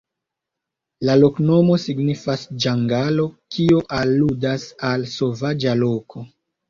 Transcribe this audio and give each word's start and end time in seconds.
La 1.09 1.17
loknomo 1.23 1.75
signifas: 1.83 2.45
ĝangalo, 2.65 3.27
kio 3.57 3.83
aludas 4.01 4.67
al 4.93 5.07
sovaĝa 5.17 5.77
loko. 5.85 6.25